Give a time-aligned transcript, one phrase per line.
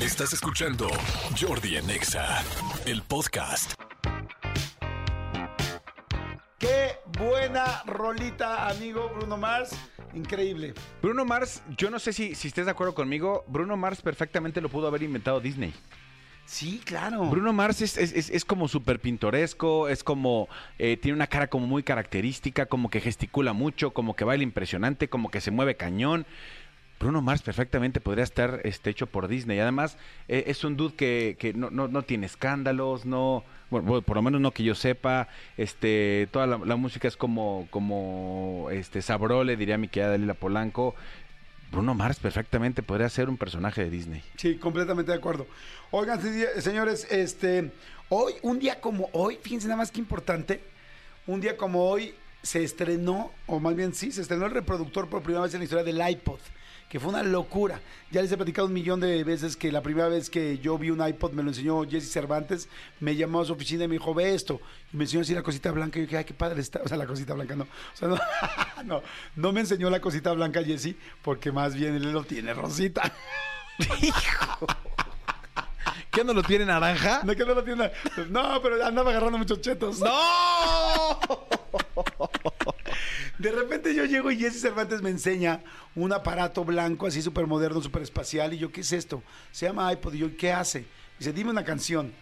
[0.00, 0.88] Estás escuchando
[1.38, 2.42] Jordi en Exa,
[2.86, 3.74] el podcast.
[6.58, 9.70] Qué buena rolita, amigo Bruno Mars.
[10.14, 10.74] Increíble.
[11.02, 14.68] Bruno Mars, yo no sé si, si estés de acuerdo conmigo, Bruno Mars perfectamente lo
[14.68, 15.72] pudo haber inventado Disney.
[16.46, 17.26] Sí, claro.
[17.26, 20.48] Bruno Mars es, es- es- es como súper pintoresco, es como,
[20.78, 25.08] eh, tiene una cara como muy característica, como que gesticula mucho, como que baila impresionante,
[25.08, 26.26] como que se mueve cañón.
[27.00, 29.58] Bruno Mars perfectamente podría estar este, hecho por Disney.
[29.58, 29.96] Además,
[30.28, 34.22] eh, es un dude que, que no, no- no tiene escándalos, no, bueno, por lo
[34.22, 35.26] menos no que yo sepa.
[35.56, 40.94] Este, toda la, música es como, como este, sabrole, diría mi querida Dalila Polanco.
[41.72, 44.22] Bruno Mars perfectamente podría ser un personaje de Disney.
[44.36, 45.46] Sí, completamente de acuerdo.
[45.92, 47.70] Oigan, se- señores, este,
[48.10, 50.60] hoy, un día como hoy, fíjense nada más que importante,
[51.26, 55.22] un día como hoy se estrenó, o más bien sí, se estrenó el reproductor por
[55.22, 56.40] primera vez en la historia del iPod,
[56.90, 57.80] que fue una locura.
[58.10, 60.90] Ya les he platicado un millón de veces que la primera vez que yo vi
[60.90, 62.68] un iPod me lo enseñó Jesse Cervantes,
[62.98, 64.60] me llamó a su oficina y me dijo, ve esto,
[64.92, 66.88] y me enseñó así la cosita blanca, y yo dije, ay, qué padre está, o
[66.88, 68.18] sea, la cosita blanca no, o sea, no,
[68.84, 69.02] no,
[69.36, 73.02] no me enseñó la cosita blanca Jesse, porque más bien él lo tiene rosita.
[76.10, 77.20] ¿Qué no lo tiene naranja?
[77.22, 77.92] No, que no lo tiene.
[78.30, 80.00] No, pero andaba agarrando muchos chetos.
[80.00, 81.20] ¡No!
[83.38, 85.60] De repente yo llego y Jesse Cervantes me enseña
[85.94, 88.52] un aparato blanco así súper moderno, súper espacial.
[88.54, 89.22] Y yo, ¿qué es esto?
[89.50, 90.14] Se llama iPod.
[90.14, 90.84] Y yo, ¿qué hace?
[91.18, 92.12] dice, dime una canción.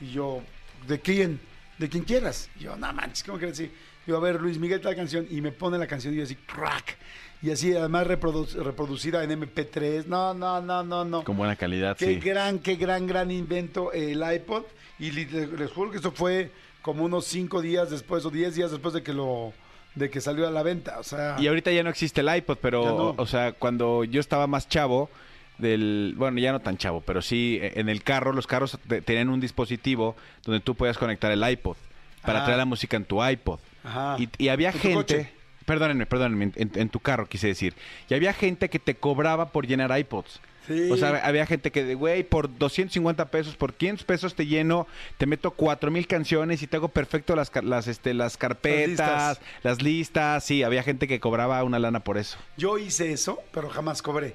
[0.00, 0.42] Y yo,
[0.86, 1.40] ¿de quién?
[1.78, 2.48] De quien quieras.
[2.58, 3.56] Y yo, no manches, ¿cómo crees?
[3.56, 3.70] Sí.
[4.06, 5.26] Yo, a ver, Luis Miguel, tal canción.
[5.30, 6.96] Y me pone la canción y yo así, crack.
[7.40, 10.06] Y así, además, reprodu- reproducida en MP3.
[10.06, 11.24] No, no, no, no, no.
[11.24, 12.14] Con buena calidad, Qué sí.
[12.16, 14.64] gran, qué gran, gran invento eh, el iPod.
[14.98, 16.50] Y les, les juro que esto fue
[16.82, 19.52] como unos 5 días después o 10 días después de que lo
[19.94, 20.98] de que salió a la venta.
[20.98, 23.14] O sea, Y ahorita ya no existe el iPod, pero, no.
[23.22, 25.10] o sea, cuando yo estaba más chavo,
[25.58, 29.00] del, bueno, ya no tan chavo, pero sí, eh, en el carro, los carros te-
[29.02, 31.76] tenían un dispositivo donde tú podías conectar el iPod
[32.22, 32.44] para Ah.
[32.44, 33.60] traer la música en tu iPod.
[33.84, 34.16] Ajá.
[34.18, 35.32] Y, y había ¿En tu gente,
[35.66, 37.74] perdónenme, perdónenme, en, en tu carro quise decir,
[38.08, 40.40] y había gente que te cobraba por llenar iPods.
[40.66, 40.90] Sí.
[40.90, 44.86] O sea, había gente que, de, güey, por 250 pesos, por 500 pesos te lleno,
[45.18, 49.82] te meto 4000 canciones y te hago perfecto las, las, este, las carpetas, las listas.
[49.82, 50.44] listas.
[50.44, 52.38] Sí, había gente que cobraba una lana por eso.
[52.56, 54.34] yo hice eso, pero jamás cobré.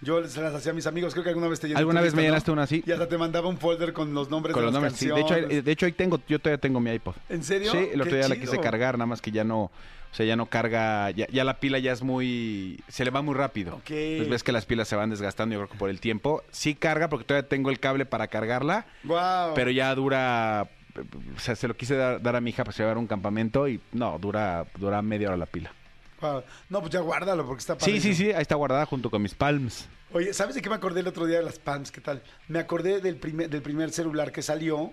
[0.00, 2.14] Yo se las hacía a mis amigos, creo que alguna vez te llené ¿Alguna vez
[2.14, 2.84] me llenaste una así?
[2.86, 5.08] Y hasta te mandaba un folder con los nombres Con de los las nombres, sí.
[5.08, 7.16] De hecho, de hecho, ahí tengo, yo todavía tengo mi iPod.
[7.28, 7.72] ¿En serio?
[7.72, 9.70] Sí, el otro día la quise cargar, nada más que ya no,
[10.10, 13.22] o sea, ya no carga, ya, ya la pila ya es muy, se le va
[13.22, 13.74] muy rápido.
[13.74, 13.88] Ok.
[13.88, 16.42] Pues ves que las pilas se van desgastando, yo creo que por el tiempo.
[16.50, 19.54] Sí carga, porque todavía tengo el cable para cargarla, Guau.
[19.54, 20.68] pero ya dura,
[21.36, 23.68] o sea, se lo quise dar, dar a mi hija para llevar a un campamento
[23.68, 25.72] y no, dura, dura media hora la pila.
[26.68, 29.34] No, pues ya guárdalo porque está Sí, sí, sí, ahí está guardada junto con mis
[29.34, 29.88] palms.
[30.12, 31.90] Oye, ¿sabes de qué me acordé el otro día de las PAMs?
[31.92, 32.22] ¿Qué tal?
[32.48, 34.90] Me acordé del primer, del primer celular que salió,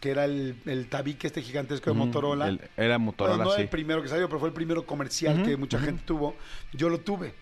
[0.00, 2.48] que era el, el tabique este gigantesco de Motorola.
[2.48, 3.62] el- era Motorola, Bueno, no sí.
[3.62, 6.36] el primero que salió, pero fue el primero comercial que mucha gente tuvo.
[6.74, 7.34] Yo lo tuve.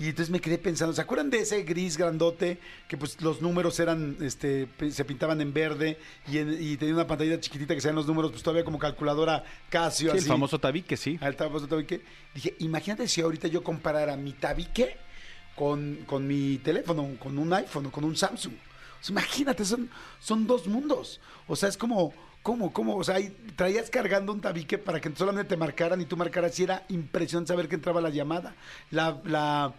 [0.00, 3.80] Y entonces me quedé pensando, ¿se acuerdan de ese gris grandote que pues los números
[3.80, 5.98] eran, este, se pintaban en verde
[6.30, 9.42] y, en- y tenía una pantallita chiquitita que sean los números, pues todavía como calculadora
[9.68, 10.28] Casio, Sí, el así.
[10.28, 11.18] famoso tabique, sí.
[11.20, 12.02] Al famoso tabique.
[12.32, 14.96] Dije, imagínate si ahorita yo comparara mi tabique
[15.56, 18.54] con, con mi teléfono, con un iPhone o con un Samsung.
[19.08, 21.20] Imagínate, son, son dos mundos.
[21.48, 22.14] O sea, es como,
[22.48, 22.96] ¿cómo, cómo?
[22.96, 23.16] O sea,
[23.56, 27.48] traías cargando un tabique para que solamente te marcaran y tú marcaras y era impresionante
[27.52, 28.54] saber que entraba la llamada.
[28.90, 29.74] La, la,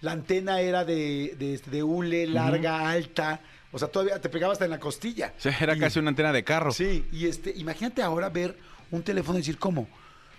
[0.00, 3.40] la antena era de, de, este, de hule, larga, alta.
[3.70, 5.32] O sea, todavía te pegaba hasta en la costilla.
[5.38, 6.72] O sea, era Y- casi una antena de carro.
[6.72, 8.58] Sí, y este, imagínate ahora ver
[8.90, 9.86] un teléfono y decir, ¿cómo?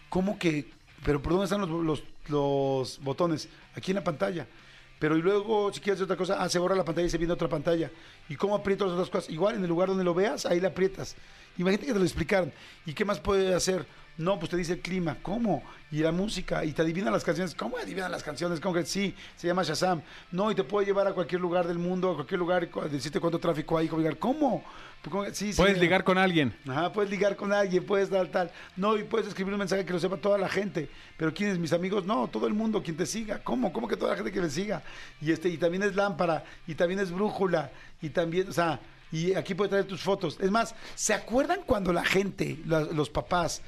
[0.09, 0.69] ¿Cómo que?
[1.05, 3.47] Pero ¿por dónde están los, los, los botones?
[3.77, 4.45] Aquí en la pantalla.
[4.99, 7.17] Pero y luego, si quieres hacer otra cosa, ah, se borra la pantalla y se
[7.17, 7.89] viene otra pantalla.
[8.27, 9.29] ¿Y cómo aprieto las otras cosas?
[9.31, 11.15] Igual, en el lugar donde lo veas, ahí le aprietas.
[11.57, 12.51] Imagínate que te lo explicaran.
[12.85, 13.85] ¿Y qué más puede hacer?
[14.17, 15.17] No, pues te dice el clima.
[15.21, 15.63] ¿Cómo?
[15.91, 16.63] Y la música.
[16.65, 17.55] Y te adivina las canciones.
[17.55, 18.59] ¿Cómo adivina las canciones?
[18.59, 19.15] ¿Cómo que sí?
[19.35, 20.01] Se llama Shazam.
[20.31, 23.39] No, y te puede llevar a cualquier lugar del mundo, a cualquier lugar, decirte cuánto
[23.39, 23.87] tráfico hay.
[24.19, 24.63] ¿Cómo?
[25.01, 25.25] Pues, ¿cómo?
[25.25, 25.83] Sí, sí, Puedes mira.
[25.83, 26.53] ligar con alguien.
[26.67, 28.51] Ajá, puedes ligar con alguien, puedes dar tal.
[28.75, 30.89] No, y puedes escribir un mensaje que lo sepa toda la gente.
[31.17, 31.57] Pero ¿quiénes?
[31.57, 33.39] Mis amigos, no, todo el mundo, quien te siga.
[33.43, 33.73] ¿Cómo?
[33.73, 34.83] ¿Cómo que toda la gente que me siga?
[35.19, 37.71] Y este, y también es lámpara, y también es brújula,
[38.01, 38.79] y también, o sea,
[39.11, 40.37] y aquí puedes traer tus fotos.
[40.39, 43.61] Es más, ¿se acuerdan cuando la gente, la- los papás,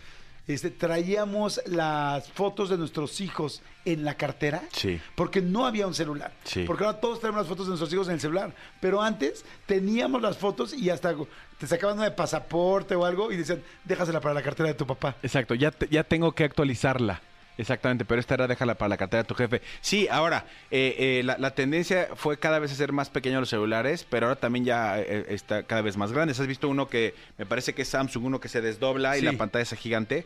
[0.48, 4.62] este, traíamos las fotos de nuestros hijos en la cartera?
[4.74, 5.00] Sí.
[5.16, 6.34] Porque no había un celular.
[6.44, 6.64] Sí.
[6.66, 8.54] Porque ahora todos tenemos las fotos de nuestros hijos en el celular.
[8.82, 11.16] Pero antes teníamos las fotos y hasta
[11.58, 14.86] te sacaban una de pasaporte o algo y decían, déjasela para la cartera de tu
[14.86, 15.16] papá.
[15.24, 17.22] Exacto, ya, te- ya tengo que actualizarla.
[17.58, 19.62] Exactamente, pero esta era déjala para la cartera de tu jefe.
[19.82, 23.50] Sí, ahora, eh, eh, la, la tendencia fue cada vez a ser más pequeños los
[23.50, 26.40] celulares, pero ahora también ya eh, está cada vez más grandes.
[26.40, 29.34] ¿Has visto uno que me parece que es Samsung, uno que se desdobla y la
[29.34, 30.26] pantalla es gigante?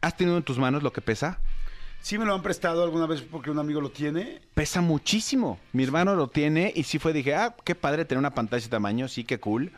[0.00, 1.38] ¿Has tenido en tus manos lo que pesa?
[2.00, 4.42] Sí me lo han prestado alguna vez porque un amigo lo tiene.
[4.52, 5.58] Pesa muchísimo.
[5.72, 8.60] Mi hermano lo tiene y sí fue, dije, ah, qué padre tener una pantalla de
[8.60, 9.72] ese tamaño, sí, qué cool.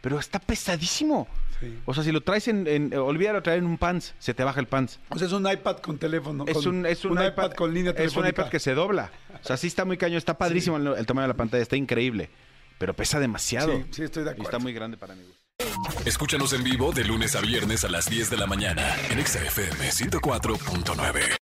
[0.00, 1.26] Pero está pesadísimo.
[1.60, 1.78] Sí.
[1.86, 4.60] O sea, si lo traes en, en olvídalo traer en un pants, se te baja
[4.60, 5.00] el pants.
[5.10, 6.44] O sea, es un iPad con teléfono.
[6.46, 8.42] Es con- un, es un, iPad, con línea Es un telefónica.
[8.42, 9.10] iPad que se dobla.
[9.42, 11.76] O sea, sí está muy caño, está padrísimo el, el tamaño de la pantalla, está
[11.76, 12.28] increíble.
[12.78, 13.72] Pero pesa demasiado.
[13.72, 14.50] Sí, sí, estoy de Y acuerdo.
[14.50, 15.22] está muy grande para mí.
[16.04, 19.42] Escúchanos en vivo de lunes a viernes a las 10 de la mañana en Exa
[19.42, 21.36] FM 104.9.